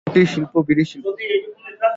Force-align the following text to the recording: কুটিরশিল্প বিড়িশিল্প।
কুটিরশিল্প 0.07 0.53
বিড়িশিল্প। 0.67 1.05